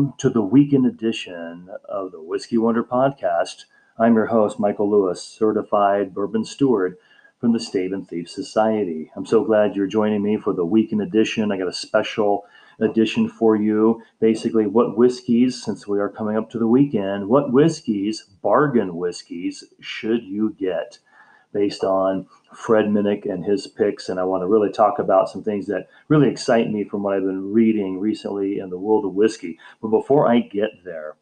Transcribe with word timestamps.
Welcome 0.00 0.16
to 0.16 0.30
the 0.30 0.40
weekend 0.40 0.86
edition 0.86 1.68
of 1.86 2.10
the 2.10 2.22
Whiskey 2.22 2.56
Wonder 2.56 2.82
Podcast. 2.82 3.66
I'm 3.98 4.14
your 4.14 4.24
host, 4.24 4.58
Michael 4.58 4.90
Lewis, 4.90 5.22
certified 5.22 6.14
bourbon 6.14 6.46
steward 6.46 6.96
from 7.38 7.52
the 7.52 7.60
Stave 7.60 7.92
and 7.92 8.08
Thief 8.08 8.30
Society. 8.30 9.12
I'm 9.14 9.26
so 9.26 9.44
glad 9.44 9.76
you're 9.76 9.86
joining 9.86 10.22
me 10.22 10.38
for 10.38 10.54
the 10.54 10.64
weekend 10.64 11.02
edition. 11.02 11.52
I 11.52 11.58
got 11.58 11.68
a 11.68 11.72
special 11.74 12.46
edition 12.78 13.28
for 13.28 13.56
you. 13.56 14.02
Basically, 14.20 14.66
what 14.66 14.96
whiskeys, 14.96 15.62
since 15.62 15.86
we 15.86 16.00
are 16.00 16.08
coming 16.08 16.38
up 16.38 16.48
to 16.52 16.58
the 16.58 16.66
weekend, 16.66 17.28
what 17.28 17.52
whiskeys, 17.52 18.24
bargain 18.40 18.96
whiskeys, 18.96 19.64
should 19.80 20.22
you 20.22 20.56
get? 20.58 20.98
Based 21.52 21.84
on 21.84 22.26
Fred 22.54 22.86
Minnick 22.86 23.30
and 23.30 23.44
his 23.44 23.66
picks. 23.66 24.08
And 24.08 24.18
I 24.18 24.24
want 24.24 24.42
to 24.42 24.46
really 24.46 24.70
talk 24.70 24.98
about 24.98 25.28
some 25.28 25.42
things 25.42 25.66
that 25.66 25.88
really 26.08 26.28
excite 26.28 26.70
me 26.70 26.84
from 26.84 27.02
what 27.02 27.14
I've 27.14 27.22
been 27.22 27.52
reading 27.52 27.98
recently 27.98 28.58
in 28.58 28.70
the 28.70 28.78
world 28.78 29.04
of 29.04 29.14
whiskey. 29.14 29.58
But 29.80 29.88
before 29.88 30.28
I 30.28 30.40
get 30.40 30.84
there 30.84 31.16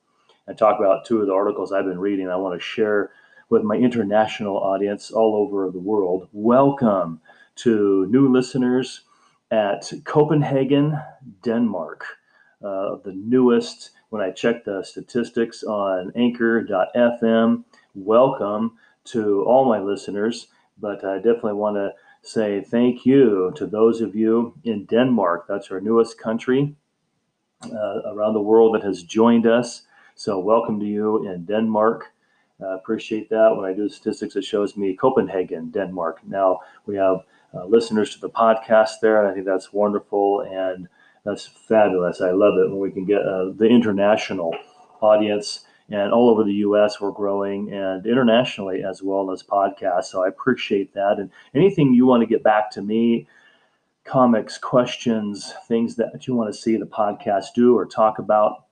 and 0.46 0.56
talk 0.56 0.78
about 0.78 1.04
two 1.04 1.20
of 1.20 1.26
the 1.26 1.34
articles 1.34 1.72
I've 1.72 1.84
been 1.84 2.00
reading, 2.00 2.28
I 2.28 2.36
want 2.36 2.58
to 2.58 2.64
share 2.64 3.10
with 3.50 3.62
my 3.62 3.76
international 3.76 4.56
audience 4.56 5.10
all 5.10 5.34
over 5.34 5.70
the 5.70 5.78
world. 5.78 6.28
Welcome 6.32 7.20
to 7.56 8.06
new 8.10 8.30
listeners 8.32 9.02
at 9.50 9.90
Copenhagen, 10.04 10.98
Denmark. 11.42 12.04
Uh, 12.62 12.96
the 13.04 13.12
newest, 13.14 13.92
when 14.10 14.20
I 14.20 14.30
check 14.30 14.64
the 14.64 14.82
statistics 14.82 15.62
on 15.62 16.12
anchor.fm, 16.16 17.64
welcome 17.94 18.72
to 19.12 19.44
all 19.44 19.64
my 19.64 19.78
listeners, 19.80 20.48
but 20.78 21.04
I 21.04 21.16
definitely 21.16 21.54
want 21.54 21.76
to 21.76 21.92
say 22.22 22.60
thank 22.60 23.06
you 23.06 23.52
to 23.56 23.66
those 23.66 24.00
of 24.00 24.14
you 24.14 24.54
in 24.64 24.84
Denmark. 24.86 25.46
That's 25.48 25.70
our 25.70 25.80
newest 25.80 26.18
country 26.18 26.74
uh, 27.64 28.02
around 28.06 28.34
the 28.34 28.40
world 28.40 28.74
that 28.74 28.82
has 28.82 29.02
joined 29.02 29.46
us. 29.46 29.82
So, 30.14 30.38
welcome 30.38 30.80
to 30.80 30.86
you 30.86 31.28
in 31.28 31.44
Denmark. 31.44 32.06
Uh, 32.60 32.74
appreciate 32.74 33.30
that. 33.30 33.54
When 33.56 33.64
I 33.64 33.72
do 33.72 33.88
statistics, 33.88 34.34
it 34.34 34.44
shows 34.44 34.76
me 34.76 34.94
Copenhagen, 34.94 35.70
Denmark. 35.70 36.20
Now 36.26 36.60
we 36.86 36.96
have 36.96 37.24
uh, 37.54 37.66
listeners 37.66 38.14
to 38.14 38.20
the 38.20 38.28
podcast 38.28 38.94
there, 39.00 39.20
and 39.20 39.30
I 39.30 39.34
think 39.34 39.46
that's 39.46 39.72
wonderful 39.72 40.40
and 40.40 40.88
that's 41.24 41.46
fabulous. 41.46 42.20
I 42.20 42.30
love 42.30 42.58
it 42.58 42.70
when 42.70 42.80
we 42.80 42.90
can 42.90 43.04
get 43.04 43.22
uh, 43.22 43.50
the 43.54 43.66
international 43.66 44.54
audience 45.00 45.64
and 45.90 46.12
all 46.12 46.28
over 46.28 46.44
the 46.44 46.54
US 46.54 47.00
we're 47.00 47.10
growing 47.10 47.72
and 47.72 48.06
internationally 48.06 48.82
as 48.84 49.02
well 49.02 49.30
as 49.30 49.42
podcasts. 49.42 50.06
So 50.06 50.24
I 50.24 50.28
appreciate 50.28 50.92
that. 50.94 51.18
And 51.18 51.30
anything 51.54 51.94
you 51.94 52.06
want 52.06 52.22
to 52.22 52.26
get 52.26 52.42
back 52.42 52.70
to 52.72 52.82
me, 52.82 53.26
comics, 54.04 54.58
questions, 54.58 55.52
things 55.66 55.96
that 55.96 56.26
you 56.26 56.34
want 56.34 56.52
to 56.52 56.58
see 56.58 56.76
the 56.76 56.86
podcast 56.86 57.46
do 57.54 57.76
or 57.76 57.86
talk 57.86 58.18
about, 58.18 58.64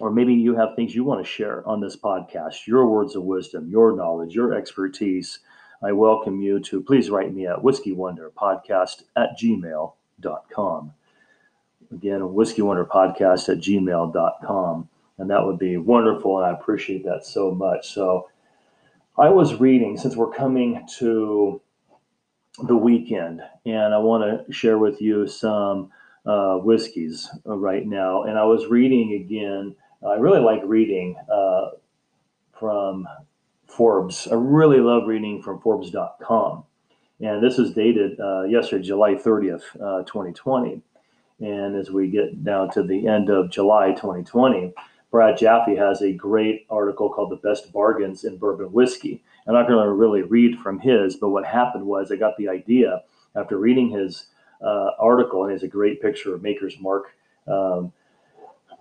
or 0.00 0.10
maybe 0.10 0.34
you 0.34 0.54
have 0.54 0.76
things 0.76 0.94
you 0.94 1.04
want 1.04 1.24
to 1.24 1.30
share 1.30 1.66
on 1.66 1.80
this 1.80 1.96
podcast, 1.96 2.66
your 2.66 2.86
words 2.86 3.16
of 3.16 3.22
wisdom, 3.22 3.68
your 3.68 3.96
knowledge, 3.96 4.34
your 4.34 4.54
expertise. 4.54 5.40
I 5.82 5.92
welcome 5.92 6.40
you 6.40 6.60
to 6.60 6.80
please 6.80 7.10
write 7.10 7.34
me 7.34 7.46
at 7.46 7.62
whiskey 7.62 7.92
wonder 7.92 8.30
podcast 8.36 9.04
at 9.14 9.38
gmail.com. 9.38 10.92
Again, 11.92 12.34
whiskey 12.34 12.62
wonder 12.62 12.84
podcast 12.84 13.48
at 13.50 13.58
gmail.com 13.58 14.88
and 15.18 15.30
that 15.30 15.44
would 15.44 15.58
be 15.58 15.76
wonderful. 15.76 16.38
And 16.38 16.46
I 16.46 16.50
appreciate 16.52 17.04
that 17.04 17.24
so 17.24 17.50
much. 17.52 17.92
So 17.92 18.28
I 19.18 19.30
was 19.30 19.60
reading 19.60 19.96
since 19.96 20.16
we're 20.16 20.32
coming 20.32 20.86
to 20.98 21.60
the 22.62 22.76
weekend, 22.76 23.42
and 23.64 23.94
I 23.94 23.98
want 23.98 24.46
to 24.46 24.52
share 24.52 24.78
with 24.78 25.00
you 25.00 25.26
some 25.26 25.90
uh, 26.24 26.56
whiskeys 26.56 27.30
right 27.44 27.86
now. 27.86 28.24
And 28.24 28.38
I 28.38 28.44
was 28.44 28.66
reading 28.66 29.22
again. 29.24 29.74
I 30.06 30.14
really 30.14 30.40
like 30.40 30.60
reading 30.64 31.16
uh, 31.32 31.70
from 32.58 33.06
Forbes. 33.66 34.28
I 34.30 34.34
really 34.34 34.80
love 34.80 35.06
reading 35.06 35.42
from 35.42 35.60
Forbes.com. 35.60 36.64
And 37.20 37.42
this 37.42 37.58
is 37.58 37.72
dated 37.72 38.20
uh, 38.20 38.42
yesterday, 38.42 38.84
July 38.84 39.14
30th, 39.14 39.62
uh, 39.76 40.02
2020. 40.04 40.82
And 41.40 41.76
as 41.76 41.90
we 41.90 42.08
get 42.08 42.44
down 42.44 42.70
to 42.72 42.82
the 42.82 43.06
end 43.06 43.30
of 43.30 43.50
July 43.50 43.92
2020, 43.92 44.72
Brad 45.10 45.38
Japhe 45.38 45.76
has 45.76 46.02
a 46.02 46.12
great 46.12 46.66
article 46.68 47.10
called 47.10 47.30
The 47.30 47.48
Best 47.48 47.72
Bargains 47.72 48.24
in 48.24 48.36
Bourbon 48.36 48.72
Whiskey. 48.72 49.22
I'm 49.46 49.54
not 49.54 49.68
going 49.68 49.84
to 49.84 49.92
really 49.92 50.22
read 50.22 50.58
from 50.58 50.80
his, 50.80 51.16
but 51.16 51.30
what 51.30 51.46
happened 51.46 51.86
was 51.86 52.10
I 52.10 52.16
got 52.16 52.36
the 52.36 52.48
idea 52.48 53.02
after 53.34 53.56
reading 53.56 53.90
his 53.90 54.26
uh, 54.60 54.90
article, 54.98 55.42
and 55.42 55.50
he 55.50 55.54
has 55.54 55.62
a 55.62 55.68
great 55.68 56.02
picture 56.02 56.34
of 56.34 56.42
Maker's 56.42 56.80
Mark 56.80 57.14
um, 57.46 57.92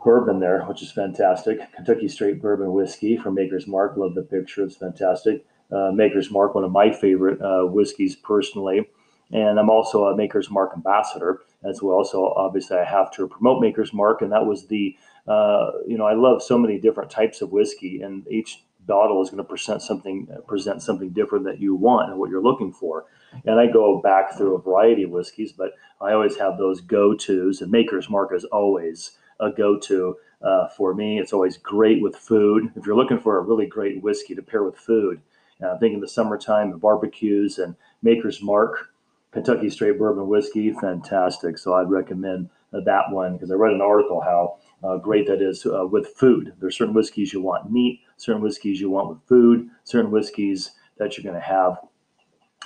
bourbon 0.04 0.40
there, 0.40 0.64
which 0.64 0.82
is 0.82 0.92
fantastic. 0.92 1.60
Kentucky 1.74 2.08
Straight 2.08 2.42
Bourbon 2.42 2.72
Whiskey 2.74 3.18
from 3.18 3.36
Maker's 3.36 3.68
Mark. 3.68 3.98
Love 3.98 4.16
the 4.16 4.22
picture. 4.22 4.64
It's 4.64 4.76
fantastic. 4.76 5.46
Uh, 5.72 5.92
Maker's 5.92 6.32
Mark, 6.32 6.56
one 6.56 6.64
of 6.64 6.72
my 6.72 6.92
favorite 6.92 7.42
uh, 7.42 7.66
whiskeys 7.66 8.16
personally. 8.16 8.88
And 9.32 9.60
I'm 9.60 9.72
also 9.72 10.06
a 10.06 10.16
Maker's 10.16 10.52
Mark 10.52 10.72
ambassador 10.76 11.42
as 11.64 11.82
well. 11.82 12.04
So 12.04 12.34
obviously 12.34 12.78
I 12.78 12.84
have 12.84 13.12
to 13.14 13.28
promote 13.28 13.62
Maker's 13.62 13.92
Mark. 13.92 14.22
And 14.22 14.32
that 14.32 14.46
was 14.46 14.68
the 14.68 14.96
uh, 15.28 15.72
you 15.88 15.98
know, 15.98 16.06
I 16.06 16.14
love 16.14 16.42
so 16.44 16.58
many 16.58 16.80
different 16.80 17.10
types 17.10 17.42
of 17.42 17.52
whiskey, 17.52 18.02
and 18.02 18.28
each 18.28 18.64
bottle 18.86 19.22
is 19.22 19.30
going 19.30 19.38
to 19.38 19.44
present 19.44 19.82
something 19.82 20.28
present 20.48 20.82
something 20.82 21.10
different 21.10 21.46
that 21.46 21.60
you 21.60 21.76
want 21.76 22.12
and 22.12 22.20
what 22.20 22.30
you're 22.30 22.44
looking 22.44 22.72
for. 22.72 23.06
And 23.46 23.60
I 23.60 23.68
go 23.68 24.00
back 24.02 24.38
through 24.38 24.56
a 24.56 24.62
variety 24.62 25.04
of 25.04 25.10
whiskeys, 25.10 25.52
but 25.52 25.72
I 26.00 26.14
always 26.14 26.38
have 26.38 26.58
those 26.58 26.82
go-tos. 26.82 27.62
And 27.62 27.72
Maker's 27.72 28.10
Mark 28.10 28.32
is 28.34 28.46
always 28.46 29.18
a 29.40 29.52
go-to 29.52 30.16
uh, 30.42 30.70
for 30.70 30.94
me. 30.94 31.20
It's 31.20 31.34
always 31.34 31.58
great 31.58 32.02
with 32.02 32.16
food. 32.16 32.72
If 32.76 32.86
you're 32.86 32.96
looking 32.96 33.20
for 33.20 33.38
a 33.38 33.42
really 33.42 33.66
great 33.66 34.02
whiskey 34.02 34.36
to 34.36 34.42
pair 34.42 34.64
with 34.64 34.78
food, 34.78 35.20
uh, 35.62 35.74
I 35.74 35.78
think 35.80 35.96
in 35.96 36.00
the 36.00 36.08
summertime, 36.08 36.72
the 36.72 36.78
barbecues 36.78 37.58
and 37.58 37.76
Maker's 38.04 38.42
Mark, 38.42 38.92
Kentucky 39.32 39.70
Straight 39.70 39.98
Bourbon 39.98 40.28
Whiskey, 40.28 40.72
fantastic. 40.72 41.58
So 41.58 41.74
I'd 41.74 41.90
recommend 41.90 42.50
that 42.72 43.04
one 43.10 43.34
because 43.34 43.52
I 43.52 43.56
read 43.56 43.74
an 43.74 43.82
article 43.82 44.22
how 44.22 44.58
uh, 44.84 44.98
great 44.98 45.28
that 45.28 45.42
is 45.42 45.66
uh, 45.66 45.86
with 45.88 46.08
food. 46.16 46.54
There's 46.60 46.78
certain 46.78 46.94
whiskeys 46.94 47.34
you 47.34 47.42
want 47.42 47.72
meat, 47.72 48.02
certain 48.18 48.42
whiskeys 48.42 48.80
you 48.80 48.90
want 48.90 49.10
with 49.10 49.20
food, 49.28 49.70
certain 49.84 50.12
whiskeys 50.12 50.72
that 50.98 51.18
you're 51.18 51.24
going 51.24 51.42
to 51.42 51.48
have 51.48 51.80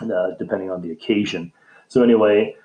uh, 0.02 0.36
depending 0.38 0.72
on 0.72 0.82
the 0.82 0.92
occasion. 0.92 1.52
So 1.88 2.04
anyway, 2.04 2.56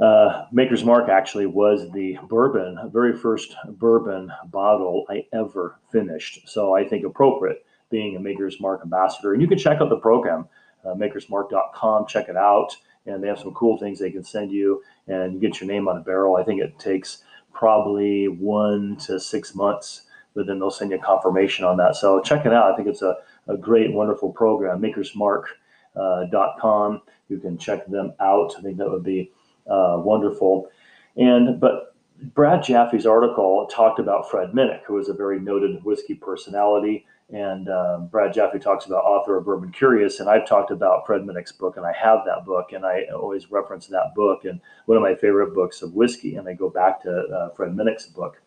uh, 0.00 0.46
Maker's 0.52 0.84
Mark 0.84 1.08
actually 1.08 1.46
was 1.46 1.90
the 1.92 2.18
bourbon, 2.28 2.78
very 2.92 3.16
first 3.16 3.54
bourbon 3.68 4.32
bottle 4.46 5.04
I 5.08 5.26
ever 5.32 5.78
finished. 5.90 6.48
So 6.48 6.74
I 6.74 6.86
think 6.88 7.04
appropriate 7.04 7.64
being 7.90 8.16
a 8.16 8.20
Maker's 8.20 8.60
Mark 8.60 8.80
ambassador. 8.82 9.32
And 9.32 9.42
you 9.42 9.48
can 9.48 9.58
check 9.58 9.80
out 9.80 9.90
the 9.90 9.98
program, 9.98 10.48
uh, 10.84 10.94
makersmark.com, 10.94 12.06
check 12.06 12.28
it 12.28 12.36
out. 12.36 12.74
And 13.06 13.22
they 13.22 13.28
have 13.28 13.38
some 13.38 13.54
cool 13.54 13.78
things 13.78 13.98
they 13.98 14.10
can 14.10 14.24
send 14.24 14.52
you 14.52 14.82
and 15.08 15.34
you 15.34 15.40
get 15.40 15.60
your 15.60 15.68
name 15.68 15.88
on 15.88 15.96
a 15.96 16.00
barrel. 16.00 16.36
I 16.36 16.44
think 16.44 16.60
it 16.60 16.78
takes 16.78 17.22
probably 17.52 18.28
one 18.28 18.96
to 18.96 19.18
six 19.18 19.54
months, 19.54 20.02
but 20.34 20.46
then 20.46 20.58
they'll 20.58 20.70
send 20.70 20.90
you 20.90 20.96
a 20.96 21.00
confirmation 21.00 21.64
on 21.64 21.76
that. 21.78 21.96
So 21.96 22.20
check 22.20 22.46
it 22.46 22.52
out. 22.52 22.72
I 22.72 22.76
think 22.76 22.88
it's 22.88 23.02
a, 23.02 23.16
a 23.48 23.56
great, 23.56 23.92
wonderful 23.92 24.32
program. 24.32 24.80
Makersmark.com. 24.80 26.94
Uh, 26.94 26.98
you 27.28 27.38
can 27.38 27.58
check 27.58 27.86
them 27.86 28.12
out. 28.20 28.54
I 28.58 28.62
think 28.62 28.78
that 28.78 28.90
would 28.90 29.04
be 29.04 29.30
uh, 29.66 29.96
wonderful. 29.98 30.68
And 31.16 31.60
but 31.60 31.94
Brad 32.34 32.62
Japhe's 32.62 33.06
article 33.06 33.66
talked 33.70 33.98
about 33.98 34.30
Fred 34.30 34.52
Minnick, 34.52 34.82
who 34.86 34.98
is 34.98 35.08
a 35.08 35.14
very 35.14 35.40
noted 35.40 35.84
whiskey 35.84 36.14
personality. 36.14 37.06
And 37.30 37.68
um, 37.70 38.08
Brad 38.08 38.34
Japhe 38.34 38.60
talks 38.60 38.84
about 38.84 39.04
author 39.04 39.38
of 39.38 39.46
Bourbon 39.46 39.72
Curious, 39.72 40.20
and 40.20 40.28
I've 40.28 40.46
talked 40.46 40.70
about 40.70 41.06
Fred 41.06 41.22
Minnick's 41.22 41.52
book, 41.52 41.78
and 41.78 41.86
I 41.86 41.92
have 41.92 42.20
that 42.26 42.44
book, 42.44 42.72
and 42.72 42.84
I 42.84 43.04
always 43.14 43.50
reference 43.50 43.86
that 43.86 44.14
book 44.14 44.44
and 44.44 44.60
one 44.84 44.98
of 44.98 45.02
my 45.02 45.14
favorite 45.14 45.54
books 45.54 45.80
of 45.80 45.94
whiskey, 45.94 46.36
and 46.36 46.46
I 46.46 46.52
go 46.52 46.68
back 46.68 47.02
to 47.02 47.10
uh, 47.10 47.50
Fred 47.54 47.70
Minnick's 47.70 48.06
book. 48.06 48.42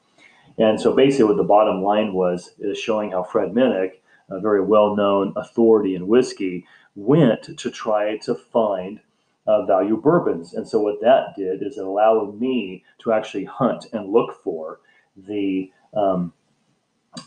And 0.58 0.80
so 0.80 0.94
basically, 0.94 1.26
what 1.26 1.38
the 1.38 1.44
bottom 1.44 1.82
line 1.82 2.14
was 2.14 2.52
is 2.60 2.78
showing 2.78 3.12
how 3.12 3.24
Fred 3.24 3.54
Minnick, 3.54 3.94
a 4.30 4.40
very 4.40 4.64
well-known 4.64 5.34
authority 5.36 5.96
in 5.96 6.08
whiskey, 6.08 6.66
went 6.96 7.44
to 7.58 7.72
try 7.72 8.18
to 8.18 8.36
find 8.36 9.00
uh, 9.48 9.66
value 9.66 9.98
bourbons. 9.98 10.54
And 10.54 10.68
so 10.68 10.80
what 10.80 11.02
that 11.02 11.36
did 11.36 11.62
is 11.62 11.78
it 11.78 11.86
allowed 11.86 12.40
me 12.40 12.84
to 13.00 13.12
actually 13.12 13.46
hunt 13.46 13.88
and 13.94 14.12
look 14.12 14.44
for 14.44 14.80
the 15.18 15.72
um, 15.94 16.34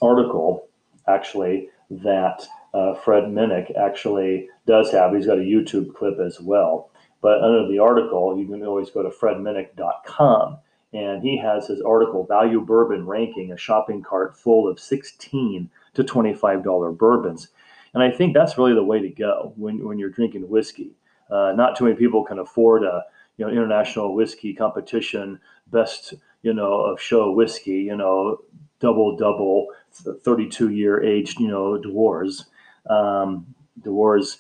article 0.00 0.67
actually 1.08 1.69
that 1.90 2.46
uh, 2.75 2.94
Fred 2.94 3.25
Minnick 3.25 3.75
actually 3.76 4.49
does 4.66 4.90
have. 4.93 5.14
He's 5.14 5.26
got 5.26 5.38
a 5.38 5.43
YouTube 5.43 5.94
clip 5.94 6.19
as 6.20 6.40
well. 6.40 6.90
But 7.20 7.43
under 7.43 7.66
the 7.66 7.78
article, 7.78 8.38
you 8.38 8.46
can 8.46 8.64
always 8.64 8.90
go 8.90 9.02
to 9.02 9.08
fredminnick.com. 9.08 10.58
And 10.93 11.22
he 11.22 11.37
has 11.38 11.66
his 11.66 11.82
article, 11.82 12.25
Value 12.25 12.60
Bourbon 12.60 13.06
Ranking, 13.06 13.52
a 13.52 13.56
shopping 13.56 14.02
cart 14.02 14.37
full 14.37 14.69
of 14.69 14.81
16 14.81 15.69
to 15.94 16.05
$25 16.05 16.96
bourbons. 16.96 17.49
And 17.94 18.02
I 18.02 18.11
think 18.11 18.34
that's 18.34 18.56
really 18.56 18.75
the 18.75 18.84
way 18.84 19.00
to 19.00 19.08
go 19.08 19.52
when, 19.56 19.84
when 19.84 19.99
you're 19.99 20.11
drinking 20.11 20.49
whiskey. 20.49 20.93
Uh, 21.31 21.52
not 21.54 21.76
too 21.76 21.84
many 21.84 21.96
people 21.96 22.25
can 22.25 22.38
afford 22.38 22.84
a 22.84 23.04
you 23.37 23.44
know 23.44 23.50
international 23.50 24.14
whiskey 24.14 24.52
competition 24.52 25.40
best 25.70 26.14
you 26.43 26.52
know, 26.52 26.81
of 26.81 27.00
show 27.00 27.32
whiskey, 27.32 27.82
you 27.82 27.96
know, 27.96 28.38
double 28.81 29.17
double, 29.17 29.69
32 29.93 30.70
year 30.70 31.02
aged, 31.02 31.40
you 31.40 31.49
know, 31.49 31.79
Dewar's, 31.79 32.46
um, 32.88 33.55
Dewar's, 33.82 34.38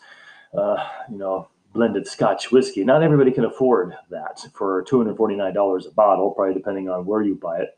uh, 0.56 0.86
you 1.10 1.18
know, 1.18 1.48
blended 1.72 2.06
Scotch 2.06 2.50
whiskey. 2.50 2.84
Not 2.84 3.02
everybody 3.02 3.30
can 3.30 3.44
afford 3.44 3.94
that 4.10 4.46
for 4.54 4.84
$249 4.84 5.86
a 5.86 5.90
bottle, 5.90 6.30
probably 6.30 6.54
depending 6.54 6.88
on 6.88 7.04
where 7.04 7.22
you 7.22 7.34
buy 7.34 7.58
it. 7.60 7.76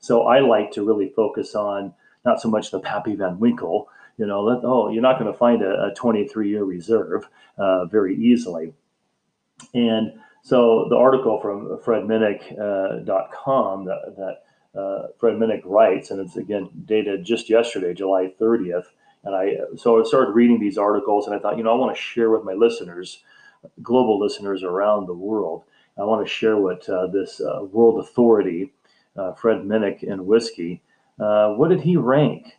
So 0.00 0.22
I 0.22 0.40
like 0.40 0.72
to 0.72 0.84
really 0.84 1.10
focus 1.10 1.54
on 1.54 1.94
not 2.24 2.40
so 2.40 2.48
much 2.48 2.70
the 2.70 2.80
Pappy 2.80 3.14
Van 3.14 3.38
Winkle, 3.38 3.88
you 4.18 4.26
know, 4.26 4.42
let, 4.42 4.60
oh, 4.64 4.90
you're 4.90 5.02
not 5.02 5.18
going 5.18 5.32
to 5.32 5.38
find 5.38 5.62
a, 5.62 5.86
a 5.86 5.94
23 5.94 6.50
year 6.50 6.64
reserve 6.64 7.28
uh, 7.56 7.86
very 7.86 8.16
easily. 8.16 8.74
And 9.74 10.12
so 10.42 10.86
the 10.88 10.96
article 10.96 11.40
from 11.40 11.78
fredminnick.com 11.84 13.82
uh, 13.82 13.84
that, 13.84 14.16
that 14.16 14.42
uh, 14.78 15.08
Fred 15.18 15.34
Minnick 15.34 15.62
writes, 15.64 16.10
and 16.10 16.20
it's 16.20 16.36
again 16.36 16.70
dated 16.84 17.24
just 17.24 17.50
yesterday, 17.50 17.92
July 17.92 18.32
30th. 18.40 18.86
And 19.24 19.34
I 19.34 19.56
so 19.76 20.00
I 20.00 20.04
started 20.04 20.32
reading 20.32 20.60
these 20.60 20.78
articles, 20.78 21.26
and 21.26 21.34
I 21.34 21.38
thought, 21.38 21.58
you 21.58 21.64
know, 21.64 21.72
I 21.72 21.76
want 21.78 21.94
to 21.94 22.00
share 22.00 22.30
with 22.30 22.44
my 22.44 22.54
listeners, 22.54 23.22
global 23.82 24.18
listeners 24.18 24.62
around 24.62 25.06
the 25.06 25.14
world. 25.14 25.64
I 25.98 26.04
want 26.04 26.26
to 26.26 26.32
share 26.32 26.56
what 26.56 26.88
uh, 26.88 27.08
this 27.08 27.40
uh, 27.40 27.64
world 27.64 28.00
authority, 28.00 28.72
uh, 29.16 29.32
Fred 29.34 29.58
Minnick 29.58 30.02
in 30.02 30.24
whiskey, 30.24 30.82
uh, 31.18 31.50
what 31.50 31.68
did 31.68 31.80
he 31.80 31.96
rank? 31.96 32.56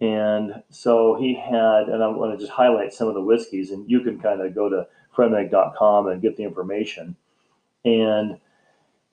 And 0.00 0.62
so 0.70 1.16
he 1.18 1.34
had, 1.34 1.88
and 1.88 2.02
I 2.02 2.08
want 2.08 2.32
to 2.32 2.38
just 2.38 2.52
highlight 2.52 2.92
some 2.92 3.08
of 3.08 3.14
the 3.14 3.20
whiskeys, 3.20 3.70
and 3.70 3.88
you 3.88 4.00
can 4.00 4.18
kind 4.18 4.40
of 4.40 4.54
go 4.54 4.68
to 4.68 4.86
fredminnick.com 5.14 6.08
and 6.08 6.22
get 6.22 6.36
the 6.36 6.44
information. 6.44 7.16
And 7.84 8.38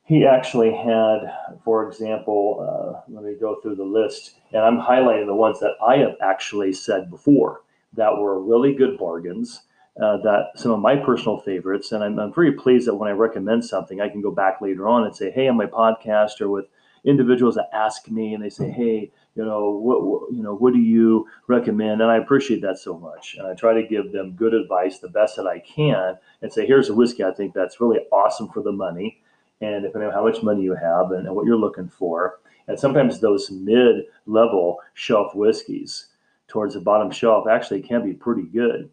he 0.03 0.25
actually 0.25 0.73
had, 0.73 1.19
for 1.63 1.87
example, 1.87 2.67
uh, 2.67 3.11
let 3.11 3.23
me 3.23 3.35
go 3.39 3.55
through 3.61 3.75
the 3.75 3.83
list, 3.83 4.35
and 4.51 4.61
I'm 4.61 4.77
highlighting 4.77 5.25
the 5.25 5.35
ones 5.35 5.59
that 5.59 5.75
I 5.85 5.97
have 5.97 6.15
actually 6.21 6.73
said 6.73 7.09
before 7.09 7.61
that 7.93 8.17
were 8.17 8.41
really 8.41 8.73
good 8.73 8.97
bargains. 8.97 9.61
Uh, 10.01 10.15
that 10.23 10.51
some 10.55 10.71
of 10.71 10.79
my 10.79 10.95
personal 10.95 11.37
favorites, 11.37 11.91
and 11.91 12.01
I'm, 12.01 12.17
I'm 12.17 12.33
very 12.33 12.53
pleased 12.53 12.87
that 12.87 12.95
when 12.95 13.09
I 13.09 13.13
recommend 13.13 13.65
something, 13.65 13.99
I 13.99 14.07
can 14.07 14.21
go 14.21 14.31
back 14.31 14.61
later 14.61 14.87
on 14.87 15.03
and 15.03 15.13
say, 15.13 15.29
"Hey, 15.31 15.49
on 15.49 15.57
my 15.57 15.65
podcast 15.65 16.39
or 16.39 16.49
with 16.49 16.65
individuals 17.03 17.55
that 17.55 17.69
ask 17.73 18.09
me 18.09 18.33
and 18.33 18.41
they 18.41 18.49
say, 18.49 18.69
"Hey, 18.69 19.11
you 19.35 19.45
know, 19.45 19.71
what, 19.71 20.05
what, 20.05 20.31
you 20.31 20.43
know, 20.43 20.55
what 20.55 20.73
do 20.73 20.79
you 20.79 21.27
recommend?" 21.47 22.01
And 22.01 22.11
I 22.11 22.17
appreciate 22.17 22.61
that 22.61 22.77
so 22.77 22.97
much. 22.97 23.35
And 23.37 23.47
I 23.47 23.53
try 23.53 23.73
to 23.73 23.87
give 23.87 24.11
them 24.11 24.31
good 24.31 24.53
advice, 24.53 24.99
the 24.99 25.09
best 25.09 25.35
that 25.37 25.47
I 25.47 25.59
can, 25.59 26.17
and 26.41 26.51
say, 26.51 26.65
"Here's 26.65 26.89
a 26.89 26.93
whiskey 26.93 27.23
I 27.23 27.31
think 27.31 27.53
that's 27.53 27.81
really 27.81 27.99
awesome 28.11 28.49
for 28.49 28.61
the 28.61 28.71
money." 28.71 29.21
And 29.61 29.83
depending 29.83 30.09
on 30.09 30.13
how 30.13 30.25
much 30.25 30.41
money 30.41 30.63
you 30.63 30.75
have 30.75 31.11
and, 31.11 31.27
and 31.27 31.35
what 31.35 31.45
you're 31.45 31.55
looking 31.55 31.87
for, 31.87 32.39
and 32.67 32.79
sometimes 32.79 33.19
those 33.19 33.51
mid-level 33.51 34.79
shelf 34.93 35.35
whiskeys 35.35 36.07
towards 36.47 36.73
the 36.73 36.81
bottom 36.81 37.11
shelf 37.11 37.47
actually 37.47 37.81
can 37.81 38.03
be 38.03 38.13
pretty 38.13 38.43
good. 38.43 38.89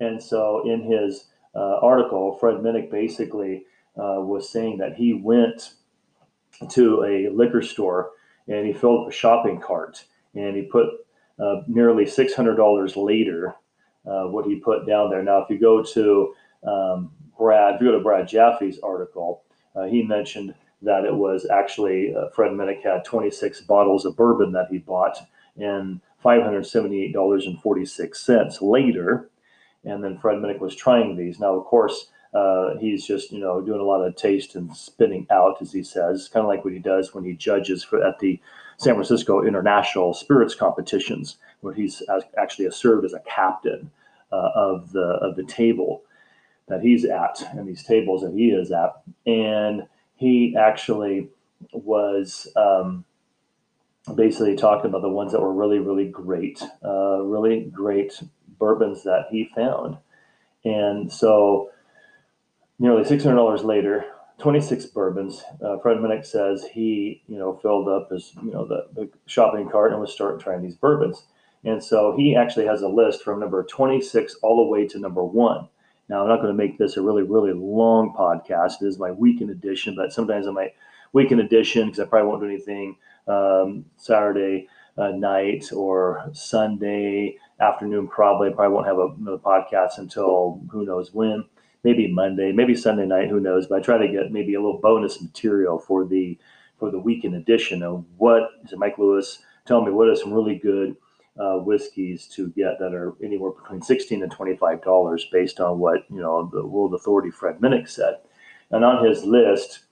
And 0.00 0.22
so, 0.22 0.62
in 0.68 0.82
his 0.82 1.26
uh, 1.54 1.78
article, 1.82 2.36
Fred 2.38 2.56
Minnick 2.56 2.90
basically 2.90 3.64
uh, 3.96 4.20
was 4.20 4.48
saying 4.48 4.78
that 4.78 4.94
he 4.94 5.14
went 5.14 5.74
to 6.70 7.04
a 7.04 7.28
liquor 7.34 7.62
store 7.62 8.10
and 8.48 8.66
he 8.66 8.72
filled 8.72 9.02
up 9.02 9.08
a 9.08 9.14
shopping 9.14 9.60
cart 9.60 10.04
and 10.34 10.56
he 10.56 10.62
put 10.62 10.86
uh, 11.38 11.62
nearly 11.66 12.04
$600 12.04 12.96
later 12.96 13.54
uh, 14.06 14.24
what 14.24 14.46
he 14.46 14.56
put 14.56 14.86
down 14.86 15.10
there. 15.10 15.22
Now, 15.22 15.38
if 15.38 15.50
you 15.50 15.58
go 15.58 15.82
to 15.82 16.34
um, 16.66 17.10
Brad, 17.38 17.74
if 17.74 17.80
you 17.80 17.88
go 17.88 17.98
to 17.98 18.02
Brad 18.02 18.28
Japhe's 18.28 18.78
article, 18.82 19.42
uh, 19.74 19.84
he 19.84 20.02
mentioned 20.02 20.54
that 20.82 21.04
it 21.04 21.14
was 21.14 21.46
actually 21.50 22.14
uh, 22.14 22.28
Fred 22.34 22.52
Minnick 22.52 22.82
had 22.82 23.04
26 23.04 23.62
bottles 23.62 24.04
of 24.04 24.16
bourbon 24.16 24.52
that 24.52 24.68
he 24.70 24.78
bought 24.78 25.18
and 25.56 26.00
$578.46 26.24 28.62
later. 28.62 29.30
And 29.84 30.02
then 30.02 30.18
Fred 30.18 30.38
Minnick 30.38 30.60
was 30.60 30.74
trying 30.74 31.16
these. 31.16 31.38
Now, 31.40 31.54
of 31.54 31.64
course, 31.64 32.08
uh, 32.36 32.76
he's 32.78 33.06
just 33.06 33.32
you 33.32 33.40
know 33.40 33.62
doing 33.62 33.80
a 33.80 33.84
lot 33.84 34.02
of 34.02 34.14
taste 34.14 34.54
and 34.56 34.76
spinning 34.76 35.26
out, 35.30 35.56
as 35.62 35.72
he 35.72 35.82
says, 35.82 36.28
kind 36.28 36.44
of 36.44 36.48
like 36.48 36.64
what 36.64 36.74
he 36.74 36.78
does 36.78 37.14
when 37.14 37.24
he 37.24 37.32
judges 37.32 37.82
for, 37.82 38.04
at 38.04 38.18
the 38.18 38.38
San 38.76 38.94
Francisco 38.94 39.42
International 39.42 40.12
Spirits 40.12 40.54
competitions, 40.54 41.38
where 41.62 41.72
he's 41.72 42.02
actually 42.38 42.70
served 42.70 43.06
as 43.06 43.14
a 43.14 43.20
captain 43.20 43.90
uh, 44.30 44.50
of 44.54 44.92
the 44.92 45.18
of 45.22 45.36
the 45.36 45.44
table 45.44 46.02
that 46.68 46.82
he's 46.82 47.06
at 47.06 47.40
and 47.52 47.66
these 47.66 47.84
tables 47.84 48.20
that 48.20 48.32
he 48.32 48.50
is 48.50 48.70
at, 48.70 48.92
and 49.26 49.86
he 50.16 50.54
actually 50.58 51.28
was. 51.72 52.48
Um, 52.54 53.04
basically 54.14 54.54
talking 54.54 54.88
about 54.88 55.02
the 55.02 55.08
ones 55.08 55.32
that 55.32 55.40
were 55.40 55.52
really, 55.52 55.80
really 55.80 56.06
great, 56.06 56.62
uh, 56.84 57.20
really 57.22 57.64
great 57.72 58.22
bourbons 58.56 59.02
that 59.02 59.26
he 59.32 59.50
found. 59.52 59.96
And 60.64 61.12
so 61.12 61.70
nearly 62.78 63.02
$600 63.02 63.64
later, 63.64 64.04
26 64.38 64.86
bourbons. 64.86 65.42
Uh, 65.62 65.78
Fred 65.78 65.98
Minnick 65.98 66.26
says 66.26 66.66
he, 66.72 67.22
you 67.26 67.38
know, 67.38 67.54
filled 67.62 67.88
up 67.88 68.10
his, 68.10 68.32
you 68.42 68.50
know, 68.50 68.66
the, 68.66 68.86
the 68.94 69.08
shopping 69.26 69.68
cart 69.68 69.92
and 69.92 70.00
was 70.00 70.12
starting 70.12 70.40
trying 70.40 70.62
these 70.62 70.76
bourbons. 70.76 71.24
And 71.64 71.82
so 71.82 72.14
he 72.16 72.36
actually 72.36 72.66
has 72.66 72.82
a 72.82 72.88
list 72.88 73.22
from 73.22 73.40
number 73.40 73.64
26 73.64 74.36
all 74.42 74.64
the 74.64 74.70
way 74.70 74.86
to 74.88 74.98
number 74.98 75.24
one. 75.24 75.68
Now, 76.08 76.22
I'm 76.22 76.28
not 76.28 76.36
going 76.36 76.48
to 76.48 76.54
make 76.54 76.78
this 76.78 76.96
a 76.96 77.02
really, 77.02 77.24
really 77.24 77.52
long 77.52 78.14
podcast. 78.16 78.82
It 78.82 78.86
is 78.86 78.98
my 78.98 79.10
weekend 79.10 79.50
edition, 79.50 79.96
but 79.96 80.12
sometimes 80.12 80.46
on 80.46 80.54
my 80.54 80.72
weekend 81.12 81.40
edition, 81.40 81.86
because 81.86 81.98
I 81.98 82.04
probably 82.04 82.28
won't 82.28 82.42
do 82.42 82.48
anything 82.48 82.96
um, 83.26 83.84
Saturday 83.96 84.68
uh, 84.98 85.08
night 85.08 85.72
or 85.72 86.30
Sunday 86.32 87.38
afternoon, 87.58 88.06
probably. 88.06 88.50
I 88.50 88.52
probably 88.52 88.74
won't 88.74 88.86
have 88.86 88.98
a, 88.98 89.08
another 89.18 89.38
podcast 89.38 89.98
until 89.98 90.60
who 90.70 90.84
knows 90.86 91.12
when 91.12 91.44
maybe 91.86 92.08
Monday, 92.08 92.50
maybe 92.50 92.74
Sunday 92.74 93.06
night, 93.06 93.28
who 93.28 93.38
knows? 93.38 93.68
But 93.68 93.78
I 93.78 93.82
try 93.82 93.96
to 93.96 94.12
get 94.12 94.32
maybe 94.32 94.54
a 94.54 94.60
little 94.60 94.80
bonus 94.80 95.22
material 95.22 95.78
for 95.78 96.04
the 96.04 96.36
for 96.78 96.90
the 96.90 96.98
weekend 96.98 97.36
edition 97.36 97.82
of 97.82 98.04
what 98.18 98.50
Mike 98.76 98.98
Lewis? 98.98 99.38
Tell 99.66 99.84
me 99.84 99.92
what 99.92 100.08
are 100.08 100.16
some 100.16 100.34
really 100.34 100.56
good 100.56 100.96
uh, 101.40 101.58
whiskeys 101.58 102.26
to 102.34 102.48
get 102.48 102.80
that 102.80 102.92
are 102.92 103.14
anywhere 103.22 103.52
between 103.52 103.82
sixteen 103.82 104.24
and 104.24 104.32
twenty 104.32 104.56
five 104.56 104.82
dollars, 104.82 105.28
based 105.30 105.60
on 105.60 105.78
what 105.78 106.04
you 106.10 106.20
know 106.20 106.50
the 106.52 106.66
World 106.66 106.92
Authority 106.92 107.30
Fred 107.30 107.60
Minnick 107.60 107.88
said. 107.88 108.16
And 108.72 108.84
on 108.84 109.06
his 109.06 109.22
list, 109.22 109.84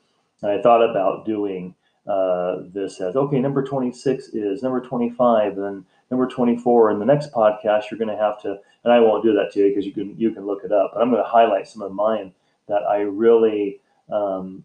I 0.43 0.61
thought 0.61 0.83
about 0.83 1.25
doing 1.25 1.77
uh, 2.07 2.57
this 2.73 3.01
as 3.01 3.17
okay. 3.17 3.41
Number 3.41 3.63
twenty 3.63 3.93
six 3.93 4.29
is 4.29 4.63
number 4.63 4.81
twenty 4.81 5.11
five, 5.11 5.59
and 5.59 5.85
number 6.11 6.29
24 6.29 6.93
in 6.93 6.99
the 6.99 7.05
next 7.05 7.33
podcast 7.33 7.91
you're 7.91 7.99
going 7.99 8.15
to 8.15 8.23
have 8.23 8.41
to 8.41 8.57
and 8.85 8.93
i 8.93 9.01
won't 9.01 9.25
do 9.25 9.33
that 9.33 9.51
to 9.51 9.61
you 9.61 9.69
because 9.69 9.87
you 9.87 9.93
can 9.93 10.15
you 10.17 10.31
can 10.31 10.47
look 10.47 10.63
it 10.63 10.71
up 10.71 10.91
but 10.93 11.01
i'm 11.01 11.11
going 11.11 11.21
to 11.21 11.29
highlight 11.29 11.67
some 11.67 11.83
of 11.83 11.91
mine 11.91 12.33
that 12.69 12.83
i 12.83 12.99
really 12.99 13.81
um, 14.13 14.63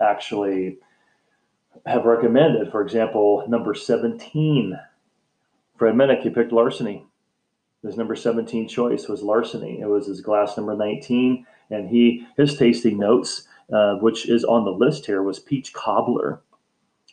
actually 0.00 0.78
have 1.86 2.04
recommended. 2.04 2.70
For 2.70 2.82
example 2.82 3.44
number 3.48 3.74
17 3.74 4.78
fred 5.76 5.94
minnick 5.94 6.22
he 6.22 6.30
picked 6.30 6.52
larceny. 6.52 7.06
His 7.82 7.96
number 7.96 8.14
17 8.14 8.68
choice 8.68 9.08
was 9.08 9.22
larceny. 9.22 9.80
It 9.80 9.86
was 9.86 10.06
his 10.06 10.20
glass 10.20 10.56
number 10.56 10.76
19 10.76 11.46
and 11.70 11.88
he 11.88 12.26
his 12.36 12.56
tasting 12.56 12.98
notes 12.98 13.46
uh, 13.72 13.94
which 13.96 14.28
is 14.28 14.44
on 14.44 14.64
the 14.64 14.72
list 14.72 15.06
here 15.06 15.22
was 15.22 15.38
peach 15.38 15.72
cobbler 15.72 16.40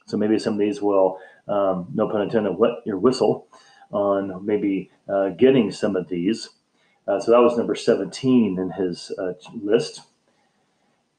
so 0.08 0.18
maybe 0.18 0.40
some 0.40 0.54
of 0.54 0.60
these 0.60 0.82
will 0.82 1.20
um, 1.48 1.88
no 1.94 2.10
pun 2.10 2.22
intended, 2.22 2.58
wet 2.58 2.72
your 2.86 2.98
whistle 2.98 3.48
on 3.92 4.46
maybe 4.46 4.90
uh, 5.08 5.30
getting 5.30 5.72
some 5.72 5.96
of 5.96 6.10
these. 6.10 6.50
Uh, 7.08 7.20
so 7.20 7.32
that 7.32 7.40
was 7.40 7.58
number 7.58 7.76
17 7.76 8.58
in 8.60 8.72
his 8.72 9.12
uh, 9.18 9.34
list 9.62 10.02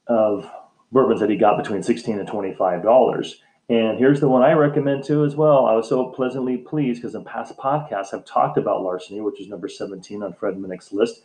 of 0.07 0.51
bourbons 0.91 1.21
that 1.21 1.31
he 1.31 1.37
got 1.37 1.57
between 1.63 1.83
16 1.83 2.19
and 2.19 2.29
25 2.29 2.83
dollars. 2.83 3.41
And 3.71 3.99
here's 3.99 4.21
the 4.21 4.29
one 4.29 4.43
I 4.43 4.53
recommend 4.53 5.05
too 5.05 5.25
as 5.25 5.37
well. 5.37 5.67
I 5.67 5.75
was 5.75 5.89
so 5.89 6.07
pleasantly 6.07 6.57
pleased 6.57 7.03
because 7.03 7.15
in 7.15 7.25
past 7.25 7.57
podcasts 7.59 8.15
I've 8.15 8.25
talked 8.25 8.57
about 8.57 8.83
larceny, 8.83 9.21
which 9.21 9.41
is 9.41 9.49
number 9.49 9.69
17 9.69 10.23
on 10.23 10.33
Fred 10.33 10.55
Minnick's 10.55 10.93
list. 10.93 11.23